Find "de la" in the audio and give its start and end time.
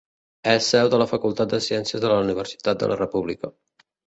0.93-1.07, 2.07-2.19, 2.85-2.99